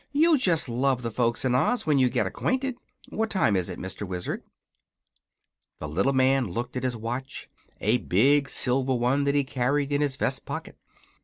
[0.11, 2.75] "You'll just love the folks in Oz, when you get acquainted.
[3.09, 4.01] What time is it, Mr.
[4.01, 4.41] Wizard?"
[5.77, 10.01] The little man looked at his watch a big silver one that he carried in
[10.01, 10.75] his vest pocket.